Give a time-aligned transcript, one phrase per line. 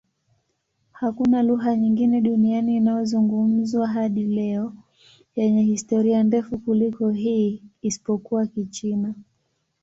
[0.91, 4.73] Hakuna lugha nyingine duniani inayozungumzwa hadi leo
[5.35, 9.13] yenye historia ndefu kuliko hii, isipokuwa Kichina.